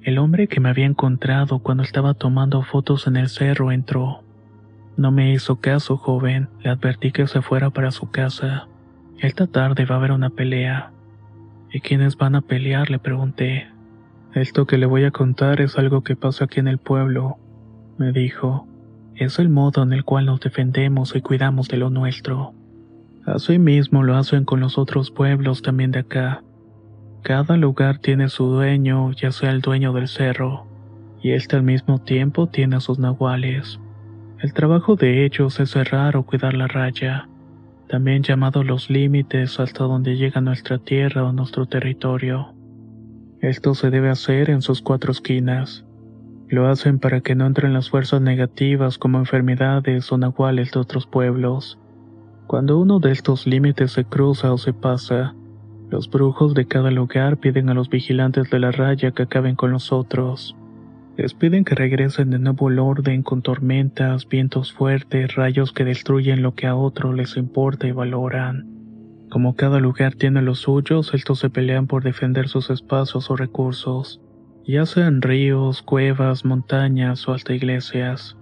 El 0.07 0.19
hombre 0.19 0.47
que 0.47 0.61
me 0.61 0.69
había 0.69 0.87
encontrado 0.87 1.59
cuando 1.59 1.83
estaba 1.83 2.15
tomando 2.15 2.63
fotos 2.63 3.09
en 3.09 3.17
el 3.17 3.29
cerro 3.29 3.73
entró. 3.73 4.23
No 4.97 5.11
me 5.11 5.33
hizo 5.33 5.57
caso, 5.57 5.97
joven. 5.97 6.49
Le 6.63 6.71
advertí 6.71 7.11
que 7.11 7.27
se 7.27 7.43
fuera 7.43 7.71
para 7.71 7.91
su 7.91 8.09
casa. 8.13 8.69
Esta 9.19 9.49
tarde 9.49 9.85
va 9.85 9.97
a 9.97 9.99
haber 9.99 10.13
una 10.13 10.31
pelea. 10.31 10.93
¿Y 11.73 11.81
quiénes 11.81 12.17
van 12.17 12.37
a 12.37 12.41
pelear? 12.41 12.89
Le 12.89 13.01
pregunté. 13.01 13.67
Esto 14.33 14.65
que 14.65 14.79
le 14.79 14.87
voy 14.87 15.03
a 15.03 15.11
contar 15.11 15.61
es 15.61 15.77
algo 15.77 16.05
que 16.05 16.15
pasa 16.15 16.45
aquí 16.45 16.61
en 16.61 16.69
el 16.69 16.79
pueblo, 16.79 17.39
me 17.99 18.13
dijo. 18.13 18.69
Es 19.17 19.41
el 19.41 19.49
modo 19.49 19.83
en 19.83 19.93
el 19.93 20.05
cual 20.05 20.27
nos 20.27 20.39
defendemos 20.39 21.17
y 21.17 21.21
cuidamos 21.21 21.67
de 21.67 21.79
lo 21.79 21.91
nuestro. 21.91 22.55
Asimismo 23.25 24.05
lo 24.05 24.17
hacen 24.17 24.45
con 24.45 24.61
los 24.61 24.79
otros 24.79 25.11
pueblos 25.11 25.63
también 25.63 25.91
de 25.91 25.99
acá. 25.99 26.45
Cada 27.27 27.57
lugar 27.57 27.99
tiene 27.99 28.29
su 28.29 28.47
dueño, 28.47 29.11
ya 29.11 29.33
sea 29.33 29.51
el 29.51 29.61
dueño 29.61 29.93
del 29.93 30.07
cerro, 30.07 30.65
y 31.21 31.33
este 31.33 31.57
al 31.57 31.65
mismo 31.65 31.99
tiempo 31.99 32.47
tiene 32.47 32.77
a 32.77 32.81
sus 32.81 33.01
nahuales. 33.01 33.81
El 34.39 34.53
trabajo 34.53 34.95
de 34.95 35.25
ellos 35.25 35.59
es 35.59 35.71
cerrar 35.71 36.17
o 36.17 36.23
cuidar 36.23 36.55
la 36.55 36.69
raya, 36.69 37.29
también 37.89 38.23
llamado 38.23 38.63
los 38.63 38.91
límites 38.91 39.59
hasta 39.59 39.83
donde 39.83 40.17
llega 40.17 40.41
nuestra 40.41 40.79
tierra 40.79 41.25
o 41.25 41.33
nuestro 41.33 41.67
territorio. 41.67 42.55
Esto 43.41 43.75
se 43.75 43.91
debe 43.91 44.09
hacer 44.09 44.49
en 44.49 44.63
sus 44.63 44.81
cuatro 44.81 45.11
esquinas, 45.11 45.85
lo 46.47 46.69
hacen 46.69 47.01
para 47.01 47.23
que 47.23 47.35
no 47.35 47.45
entren 47.45 47.73
las 47.73 47.91
fuerzas 47.91 48.21
negativas 48.21 48.99
como 48.99 49.19
enfermedades 49.19 50.13
o 50.13 50.17
nahuales 50.17 50.71
de 50.71 50.79
otros 50.79 51.09
pueblos. 51.09 51.77
Cuando 52.47 52.79
uno 52.79 53.01
de 53.01 53.11
estos 53.11 53.49
límites 53.49 53.91
se 53.91 54.05
cruza 54.05 54.53
o 54.53 54.59
se 54.59 54.73
pasa, 54.73 55.35
los 55.91 56.11
brujos 56.11 56.55
de 56.55 56.67
cada 56.67 56.91
lugar 56.91 57.39
piden 57.39 57.69
a 57.69 57.75
los 57.75 57.89
vigilantes 57.89 58.51
de 58.51 58.59
la 58.59 58.73
raya 58.73 59.13
que 59.13 59.23
acaben 59.23 59.57
con 59.57 59.71
los 59.71 59.93
otros. 59.93 60.57
Les 61.17 61.33
piden 61.35 61.65
que 61.65 61.75
regresen 61.75 62.31
de 62.31 62.39
nuevo 62.39 62.69
al 62.69 62.79
orden 62.79 63.23
con 63.23 63.43
tormentas, 63.43 64.29
vientos 64.29 64.73
fuertes, 64.73 65.35
rayos 65.35 65.73
que 65.73 65.85
destruyen 65.85 66.43
lo 66.43 66.55
que 66.55 66.67
a 66.67 66.77
otros 66.77 67.15
les 67.15 67.37
importa 67.37 67.87
y 67.87 67.93
valoran. 67.93 68.67
Como 69.31 69.55
cada 69.55 69.81
lugar 69.81 70.15
tiene 70.15 70.43
los 70.43 70.61
suyos, 70.61 71.15
estos 71.15 71.39
se 71.39 71.51
pelean 71.51 71.87
por 71.87 72.05
defender 72.05 72.49
sus 72.49 72.71
espacios 72.71 73.31
o 73.31 73.37
recursos 73.37 74.21
ya 74.67 74.85
sean 74.85 75.23
ríos, 75.23 75.83
cuevas, 75.83 76.45
montañas 76.45 77.29
o 77.29 77.33
hasta 77.33 77.55
iglesias. 77.55 78.37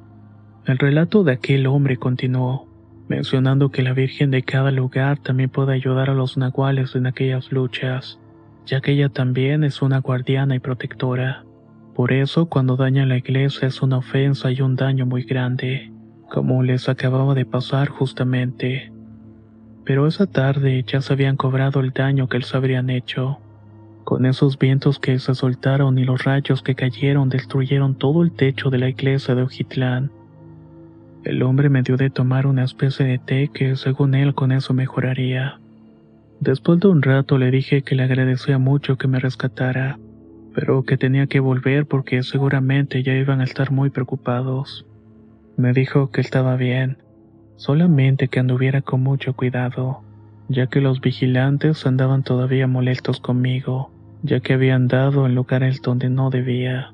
El 0.64 0.78
relato 0.78 1.22
de 1.22 1.32
aquel 1.32 1.66
hombre 1.66 1.98
continuó, 1.98 2.66
mencionando 3.08 3.70
que 3.70 3.82
la 3.82 3.92
Virgen 3.92 4.30
de 4.30 4.42
cada 4.42 4.70
lugar 4.70 5.18
también 5.18 5.50
puede 5.50 5.74
ayudar 5.74 6.10
a 6.10 6.14
los 6.14 6.36
nahuales 6.36 6.94
en 6.94 7.06
aquellas 7.06 7.52
luchas, 7.52 8.18
ya 8.66 8.80
que 8.80 8.92
ella 8.92 9.08
también 9.08 9.64
es 9.64 9.82
una 9.82 9.98
guardiana 9.98 10.56
y 10.56 10.60
protectora. 10.60 11.44
Por 11.94 12.12
eso, 12.12 12.46
cuando 12.46 12.76
daña 12.76 13.06
la 13.06 13.18
iglesia 13.18 13.68
es 13.68 13.82
una 13.82 13.98
ofensa 13.98 14.50
y 14.50 14.60
un 14.60 14.74
daño 14.74 15.06
muy 15.06 15.22
grande, 15.22 15.92
como 16.30 16.62
les 16.62 16.88
acababa 16.88 17.34
de 17.34 17.44
pasar 17.44 17.88
justamente. 17.88 18.90
Pero 19.84 20.06
esa 20.06 20.26
tarde 20.26 20.82
ya 20.86 21.00
se 21.00 21.12
habían 21.12 21.36
cobrado 21.36 21.80
el 21.80 21.92
daño 21.92 22.28
que 22.28 22.38
les 22.38 22.54
habrían 22.54 22.90
hecho. 22.90 23.38
Con 24.02 24.26
esos 24.26 24.58
vientos 24.58 24.98
que 24.98 25.18
se 25.18 25.34
soltaron 25.34 25.98
y 25.98 26.04
los 26.04 26.24
rayos 26.24 26.62
que 26.62 26.74
cayeron 26.74 27.28
destruyeron 27.28 27.94
todo 27.94 28.22
el 28.22 28.32
techo 28.32 28.70
de 28.70 28.78
la 28.78 28.88
iglesia 28.88 29.34
de 29.34 29.42
Ojitlán. 29.42 30.10
El 31.24 31.42
hombre 31.42 31.70
me 31.70 31.82
dio 31.82 31.96
de 31.96 32.10
tomar 32.10 32.46
una 32.46 32.64
especie 32.64 33.06
de 33.06 33.18
té 33.18 33.50
que 33.52 33.76
según 33.76 34.14
él 34.14 34.34
con 34.34 34.52
eso 34.52 34.74
mejoraría. 34.74 35.58
Después 36.40 36.80
de 36.80 36.88
un 36.88 37.02
rato 37.02 37.38
le 37.38 37.50
dije 37.50 37.82
que 37.82 37.94
le 37.94 38.02
agradecía 38.02 38.58
mucho 38.58 38.96
que 38.96 39.08
me 39.08 39.18
rescatara, 39.18 39.98
pero 40.54 40.84
que 40.84 40.96
tenía 40.96 41.26
que 41.26 41.40
volver 41.40 41.86
porque 41.86 42.22
seguramente 42.22 43.02
ya 43.02 43.14
iban 43.14 43.40
a 43.40 43.44
estar 43.44 43.70
muy 43.70 43.90
preocupados. 43.90 44.86
Me 45.56 45.72
dijo 45.72 46.10
que 46.10 46.20
estaba 46.20 46.56
bien, 46.56 46.98
solamente 47.56 48.28
que 48.28 48.40
anduviera 48.40 48.82
con 48.82 49.02
mucho 49.02 49.34
cuidado, 49.34 50.02
ya 50.48 50.66
que 50.66 50.80
los 50.80 51.00
vigilantes 51.00 51.86
andaban 51.86 52.22
todavía 52.22 52.66
molestos 52.66 53.20
conmigo 53.20 53.90
ya 54.24 54.40
que 54.40 54.54
había 54.54 54.74
andado 54.74 55.26
en 55.26 55.34
lugares 55.34 55.82
donde 55.82 56.08
no 56.08 56.30
debía. 56.30 56.93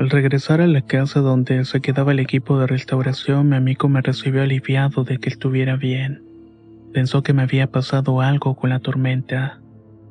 Al 0.00 0.08
regresar 0.08 0.62
a 0.62 0.66
la 0.66 0.80
casa 0.80 1.20
donde 1.20 1.62
se 1.66 1.82
quedaba 1.82 2.12
el 2.12 2.20
equipo 2.20 2.58
de 2.58 2.66
restauración, 2.66 3.50
mi 3.50 3.56
amigo 3.56 3.86
me 3.90 4.00
recibió 4.00 4.40
aliviado 4.40 5.04
de 5.04 5.18
que 5.18 5.28
estuviera 5.28 5.76
bien. 5.76 6.22
Pensó 6.94 7.22
que 7.22 7.34
me 7.34 7.42
había 7.42 7.66
pasado 7.66 8.22
algo 8.22 8.56
con 8.56 8.70
la 8.70 8.78
tormenta. 8.78 9.60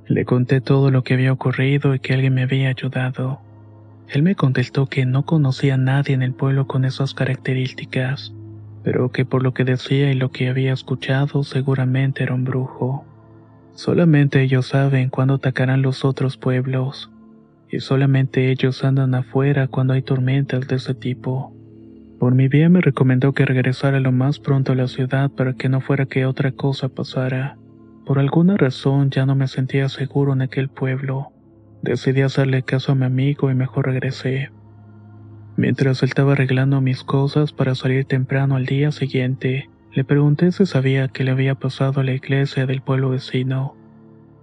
Le 0.05 0.25
conté 0.25 0.61
todo 0.61 0.91
lo 0.91 1.03
que 1.03 1.15
había 1.15 1.33
ocurrido 1.33 1.95
y 1.95 1.99
que 1.99 2.13
alguien 2.13 2.35
me 2.35 2.43
había 2.43 2.69
ayudado. 2.69 3.41
Él 4.09 4.21
me 4.21 4.35
contestó 4.35 4.85
que 4.85 5.07
no 5.07 5.25
conocía 5.25 5.73
a 5.73 5.77
nadie 5.77 6.13
en 6.13 6.21
el 6.21 6.33
pueblo 6.33 6.67
con 6.67 6.85
esas 6.85 7.15
características, 7.15 8.31
pero 8.83 9.11
que 9.11 9.25
por 9.25 9.41
lo 9.41 9.55
que 9.55 9.63
decía 9.63 10.11
y 10.11 10.13
lo 10.13 10.29
que 10.29 10.49
había 10.49 10.71
escuchado 10.71 11.43
seguramente 11.43 12.21
era 12.21 12.35
un 12.35 12.43
brujo. 12.43 13.05
Solamente 13.73 14.43
ellos 14.43 14.67
saben 14.67 15.09
cuándo 15.09 15.33
atacarán 15.33 15.81
los 15.81 16.05
otros 16.05 16.37
pueblos, 16.37 17.09
y 17.71 17.79
solamente 17.79 18.51
ellos 18.51 18.83
andan 18.83 19.15
afuera 19.15 19.67
cuando 19.67 19.93
hay 19.93 20.01
tormentas 20.01 20.67
de 20.67 20.75
ese 20.75 20.93
tipo. 20.95 21.53
Por 22.19 22.35
mi 22.35 22.47
bien 22.47 22.73
me 22.73 22.81
recomendó 22.81 23.33
que 23.33 23.45
regresara 23.45 23.99
lo 23.99 24.11
más 24.11 24.39
pronto 24.39 24.73
a 24.73 24.75
la 24.75 24.87
ciudad 24.87 25.29
para 25.29 25.53
que 25.53 25.69
no 25.69 25.79
fuera 25.79 26.05
que 26.05 26.25
otra 26.25 26.51
cosa 26.51 26.89
pasara. 26.89 27.57
Por 28.05 28.19
alguna 28.19 28.57
razón 28.57 29.09
ya 29.11 29.25
no 29.25 29.35
me 29.35 29.47
sentía 29.47 29.87
seguro 29.87 30.33
en 30.33 30.41
aquel 30.41 30.67
pueblo. 30.67 31.31
Decidí 31.81 32.21
hacerle 32.21 32.63
caso 32.63 32.91
a 32.91 32.95
mi 32.95 33.05
amigo 33.05 33.49
y 33.49 33.55
mejor 33.55 33.85
regresé. 33.85 34.51
Mientras 35.55 36.01
él 36.03 36.09
estaba 36.09 36.33
arreglando 36.33 36.81
mis 36.81 37.03
cosas 37.03 37.53
para 37.53 37.75
salir 37.75 38.05
temprano 38.05 38.55
al 38.55 38.65
día 38.65 38.91
siguiente, 38.91 39.69
le 39.93 40.03
pregunté 40.03 40.51
si 40.51 40.65
sabía 40.65 41.07
qué 41.07 41.23
le 41.23 41.31
había 41.31 41.55
pasado 41.55 42.01
a 42.01 42.03
la 42.03 42.13
iglesia 42.13 42.65
del 42.65 42.81
pueblo 42.81 43.09
vecino. 43.09 43.75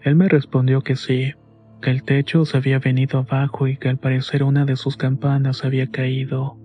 Él 0.02 0.16
me 0.16 0.28
respondió 0.28 0.83
que 0.83 0.97
sí, 0.97 1.35
que 1.87 1.93
el 1.93 2.02
techo 2.02 2.45
se 2.45 2.57
había 2.57 2.81
venido 2.81 3.21
abajo 3.21 3.69
y 3.69 3.76
que 3.76 3.88
al 3.88 3.97
parecer 3.97 4.43
una 4.43 4.64
de 4.64 4.75
sus 4.75 4.97
campanas 4.97 5.64
había 5.64 5.87
caído. 5.87 6.57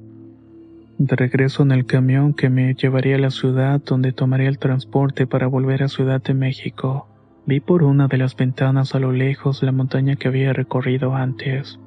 De 0.98 1.16
regreso 1.16 1.62
en 1.62 1.72
el 1.72 1.86
camión 1.86 2.34
que 2.34 2.50
me 2.50 2.74
llevaría 2.74 3.18
a 3.18 3.20
la 3.20 3.30
ciudad 3.30 3.80
donde 3.86 4.13
tomaría 4.13 4.50
el 4.50 4.58
transporte 4.58 5.28
para 5.28 5.46
volver 5.46 5.84
a 5.84 5.90
Ciudad 5.90 6.24
de 6.24 6.34
México, 6.34 7.08
vi 7.46 7.60
por 7.60 7.84
una 7.84 8.08
de 8.08 8.18
las 8.18 8.36
ventanas 8.36 8.96
a 8.96 9.00
lo 9.00 9.12
lejos 9.12 9.62
la 9.62 9.72
montaña 9.72 10.16
que 10.16 10.28
había 10.28 10.54
recorrido 10.54 11.13
antes. 11.13 11.80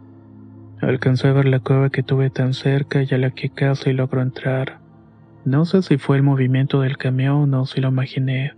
Alcancé 0.81 1.27
a 1.27 1.33
ver 1.33 1.47
la 1.47 1.59
cueva 1.59 1.91
que 1.91 2.05
tuve 2.05 2.31
tan 2.31 2.55
cerca 2.55 3.03
y 3.03 3.13
a 3.13 3.19
la 3.19 3.33
que 3.33 3.49
casi 3.49 3.93
logró 3.93 4.23
entrar. 4.23 4.79
No 5.45 5.65
sé 5.65 5.83
si 5.83 5.99
fue 5.99 6.19
el 6.19 6.23
movimiento 6.23 6.83
del 6.83 6.99
camión 6.99 7.53
o 7.55 7.67
si 7.67 7.81
lo 7.81 7.89
imaginé, 7.89 8.53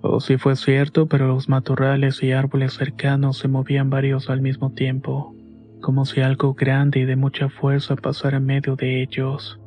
o 0.00 0.20
si 0.20 0.36
fue 0.38 0.56
cierto, 0.56 1.06
pero 1.06 1.26
los 1.26 1.48
matorrales 1.48 2.22
y 2.22 2.32
árboles 2.32 2.74
cercanos 2.74 3.38
se 3.38 3.48
movían 3.48 3.90
varios 3.90 4.30
al 4.30 4.40
mismo 4.40 4.70
tiempo, 4.70 5.34
como 5.80 6.04
si 6.04 6.20
algo 6.20 6.54
grande 6.54 7.00
y 7.00 7.04
de 7.04 7.16
mucha 7.16 7.48
fuerza 7.48 7.96
pasara 7.96 8.36
en 8.36 8.46
medio 8.46 8.76
de 8.76 9.02
ellos 9.02 9.58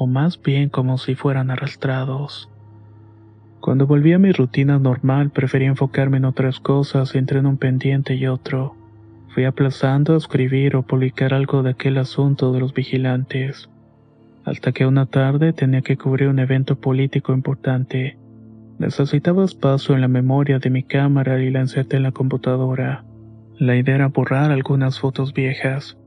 o 0.00 0.06
más 0.06 0.40
bien 0.40 0.70
como 0.70 0.96
si 0.96 1.14
fueran 1.14 1.50
arrastrados. 1.50 2.48
Cuando 3.60 3.86
volví 3.86 4.14
a 4.14 4.18
mi 4.18 4.32
rutina 4.32 4.78
normal 4.78 5.28
preferí 5.28 5.66
enfocarme 5.66 6.16
en 6.16 6.24
otras 6.24 6.58
cosas 6.58 7.14
entre 7.14 7.40
un 7.40 7.58
pendiente 7.58 8.14
y 8.14 8.26
otro. 8.26 8.74
Fui 9.34 9.44
aplazando 9.44 10.14
a 10.14 10.16
escribir 10.16 10.74
o 10.74 10.86
publicar 10.86 11.34
algo 11.34 11.62
de 11.62 11.72
aquel 11.72 11.98
asunto 11.98 12.50
de 12.50 12.60
los 12.60 12.72
vigilantes. 12.72 13.68
Hasta 14.46 14.72
que 14.72 14.86
una 14.86 15.04
tarde 15.04 15.52
tenía 15.52 15.82
que 15.82 15.98
cubrir 15.98 16.28
un 16.28 16.38
evento 16.38 16.80
político 16.80 17.34
importante. 17.34 18.16
Necesitaba 18.80 19.44
espacio 19.44 19.94
en 19.94 20.00
la 20.00 20.08
memoria 20.08 20.58
de 20.58 20.70
mi 20.70 20.82
cámara 20.82 21.38
y 21.38 21.50
la 21.50 21.66
en 21.76 22.02
la 22.02 22.12
computadora. 22.12 23.04
La 23.58 23.76
idea 23.76 23.96
era 23.96 24.08
borrar 24.08 24.50
algunas 24.50 24.98
fotos 24.98 25.34
viejas. 25.34 25.98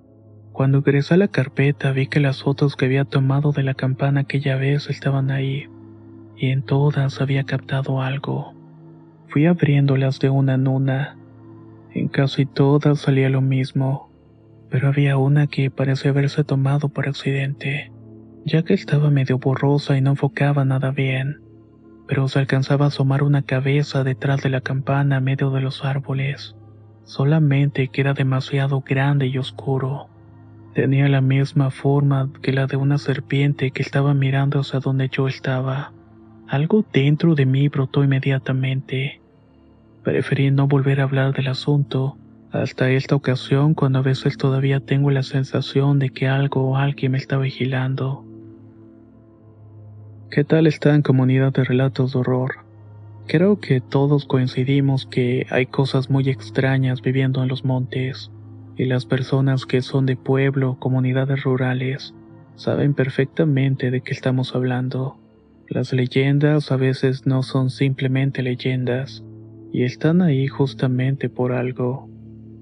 Cuando 0.54 0.80
ingresé 0.80 1.14
a 1.14 1.18
la 1.18 1.28
carpeta 1.28 1.92
vi 1.92 2.08
que 2.08 2.20
las 2.20 2.42
fotos 2.42 2.76
que 2.76 2.86
había 2.86 3.06
tomado 3.06 3.52
de 3.52 3.62
la 3.62 3.76
campana 3.76 4.22
aquella 4.22 4.56
vez 4.56 4.90
estaban 4.90 5.30
ahí, 5.30 5.68
y 6.36 6.48
en 6.48 6.64
todas 6.64 7.22
había 7.22 7.44
captado 7.44 8.02
algo. 8.02 8.56
Fui 9.28 9.46
abriéndolas 9.46 10.20
de 10.20 10.32
una 10.32 10.56
en 10.56 10.68
una. 10.68 11.16
En 11.94 12.08
casi 12.08 12.48
todas 12.48 13.02
salía 13.02 13.30
lo 13.30 13.42
mismo, 13.42 14.10
pero 14.72 14.88
había 14.88 15.18
una 15.18 15.46
que 15.46 15.70
parecía 15.70 16.10
haberse 16.10 16.44
tomado 16.44 16.90
por 16.90 17.08
accidente, 17.08 17.92
ya 18.46 18.64
que 18.64 18.74
estaba 18.74 19.12
medio 19.12 19.38
borrosa 19.38 19.96
y 19.96 20.02
no 20.02 20.10
enfocaba 20.10 20.66
nada 20.66 20.90
bien, 20.90 21.43
pero 22.08 22.28
se 22.28 22.40
alcanzaba 22.40 22.86
a 22.86 22.88
asomar 22.90 23.24
una 23.24 23.42
cabeza 23.42 24.04
detrás 24.04 24.42
de 24.44 24.50
la 24.50 24.62
campana 24.62 25.18
a 25.18 25.22
medio 25.22 25.52
de 25.52 25.62
los 25.62 25.84
árboles, 25.86 26.56
solamente 27.04 27.88
que 27.88 28.02
era 28.02 28.14
demasiado 28.14 28.82
grande 28.82 29.28
y 29.28 29.38
oscuro. 29.38 30.10
Tenía 30.74 31.08
la 31.08 31.22
misma 31.22 31.70
forma 31.70 32.32
que 32.42 32.52
la 32.52 32.66
de 32.66 32.78
una 32.78 32.98
serpiente 32.98 33.72
que 33.72 33.84
estaba 33.84 34.14
mirando 34.14 34.60
hacia 34.60 34.80
donde 34.80 35.08
yo 35.10 35.28
estaba. 35.28 35.94
Algo 36.48 36.84
dentro 36.92 37.36
de 37.36 37.46
mí 37.46 37.68
brotó 37.68 38.04
inmediatamente. 38.04 39.22
Preferí 40.04 40.52
no 40.52 40.68
volver 40.68 41.00
a 41.00 41.04
hablar 41.04 41.34
del 41.34 41.48
asunto 41.48 42.18
hasta 42.52 42.92
esta 42.92 43.16
ocasión 43.16 43.74
cuando 43.74 44.00
a 44.00 44.04
veces 44.04 44.38
todavía 44.38 44.80
tengo 44.80 45.10
la 45.10 45.24
sensación 45.24 45.98
de 45.98 46.12
que 46.12 46.28
algo 46.28 46.70
o 46.70 46.78
alguien 46.78 47.14
me 47.14 47.18
está 47.18 47.38
vigilando. 47.38 48.23
¿Qué 50.34 50.44
tal 50.44 50.66
está 50.66 50.96
en 50.96 51.04
comunidad 51.04 51.54
de 51.54 51.64
relatos 51.64 52.14
de 52.14 52.20
horror? 52.20 52.66
Creo 53.28 53.60
que 53.60 53.82
todos 53.82 54.26
coincidimos 54.26 55.06
que 55.06 55.46
hay 55.52 55.68
cosas 55.68 56.10
muy 56.10 56.28
extrañas 56.28 57.04
viviendo 57.04 57.44
en 57.44 57.50
los 57.50 57.64
montes 57.64 58.32
y 58.76 58.86
las 58.86 59.06
personas 59.06 59.68
que 59.68 59.84
son 59.84 60.08
de 60.08 60.16
pueblo 60.16 60.78
comunidades 60.80 61.44
rurales 61.44 62.16
saben 62.56 62.96
perfectamente 62.96 63.92
de 63.92 64.02
qué 64.02 64.12
estamos 64.12 64.56
hablando. 64.56 65.20
Las 65.70 65.94
leyendas 65.94 66.72
a 66.72 66.78
veces 66.78 67.28
no 67.28 67.44
son 67.44 67.70
simplemente 67.70 68.42
leyendas, 68.42 69.24
y 69.72 69.84
están 69.84 70.24
ahí 70.24 70.48
justamente 70.48 71.30
por 71.30 71.52
algo. 71.52 72.10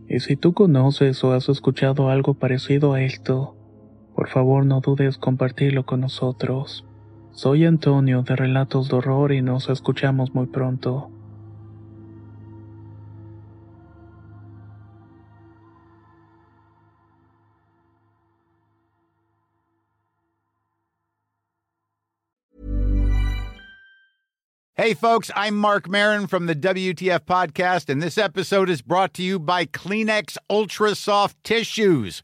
Y 0.10 0.19
si 0.19 0.36
tú 0.36 0.51
conoces 0.51 1.23
o 1.23 1.31
has 1.31 1.47
escuchado 1.47 2.10
algo 2.10 2.34
parecido 2.34 2.91
a 2.95 3.01
esto, 3.01 3.55
por 4.13 4.27
favor 4.27 4.65
no 4.65 4.81
dudes 4.81 5.17
compartirlo 5.17 5.86
con 5.86 6.01
nosotros. 6.01 6.86
Soy 7.34 7.65
Antonio 7.65 8.24
de 8.24 8.36
Relatos 8.36 8.89
de 8.89 8.98
Horror 8.98 9.32
y 9.32 9.41
nos 9.41 9.70
escuchamos 9.70 10.34
muy 10.36 10.48
pronto. 10.48 11.10
Hey, 24.76 24.96
folks, 24.96 25.30
I'm 25.36 25.56
Mark 25.58 25.88
Marin 25.88 26.26
from 26.26 26.48
the 26.48 26.56
WTF 26.56 27.20
Podcast, 27.20 27.88
and 27.88 28.02
this 28.02 28.17
episode 28.17 28.67
is 28.67 28.82
brought 28.82 29.13
to 29.13 29.22
you 29.22 29.38
by 29.38 29.65
Kleenex 29.65 30.38
Ultra 30.50 30.96
Soft 30.96 31.41
Tissues 31.44 32.24